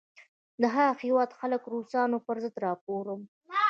[0.61, 3.21] د هغه هیواد خلک د روسانو پر ضد را پاروم.